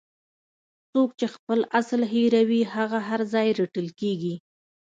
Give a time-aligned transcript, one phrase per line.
[0.91, 4.35] څوک چې خپل اصل هیروي هغه هر ځای رټل کیږي.